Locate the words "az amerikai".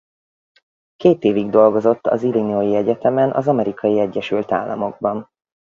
3.31-3.99